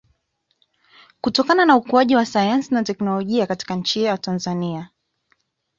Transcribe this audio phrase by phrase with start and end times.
[1.21, 4.89] kutokana na ukuaji wa sayansi na technolojia katika nchi yetu ya Tanzania